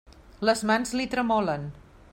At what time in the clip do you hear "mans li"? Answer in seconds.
0.69-1.07